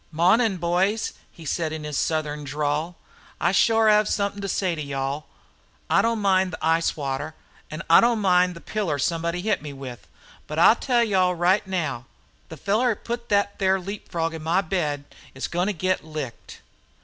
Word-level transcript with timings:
"Mawnin', 0.11 0.57
boys," 0.57 1.13
he 1.31 1.45
said, 1.45 1.71
in 1.71 1.83
his 1.83 1.95
Southern 1.95 2.43
drawl. 2.43 2.95
"I 3.39 3.51
shore 3.51 3.87
hev 3.87 4.07
somethin' 4.09 4.41
to 4.41 4.47
say 4.47 4.73
to 4.73 4.81
yo' 4.81 4.99
all. 4.99 5.27
I 5.91 6.01
don't 6.01 6.17
mind 6.17 6.55
about 6.55 6.59
the 6.61 6.65
ice 6.65 6.97
water, 6.97 7.35
an' 7.69 7.83
I 7.87 8.01
don't 8.01 8.17
mind 8.17 8.57
about 8.57 8.65
the 8.65 8.71
piller 8.73 8.97
somebody 8.97 9.41
hit 9.43 9.61
me 9.61 9.73
with, 9.73 10.07
but 10.47 10.57
I 10.57 10.73
tell 10.73 11.03
yo' 11.03 11.21
all 11.21 11.35
right 11.35 11.63
hyar, 11.67 12.05
the 12.49 12.57
fellar 12.57 12.95
who 12.95 12.95
put 12.95 13.29
thet 13.29 13.59
there 13.59 13.79
leap 13.79 14.09
frog 14.09 14.33
in 14.33 14.41
mah 14.41 14.63
bed 14.63 15.03
is 15.35 15.47
goin' 15.47 15.67
to 15.67 15.73
git 15.73 16.03
licked!" 16.03 16.61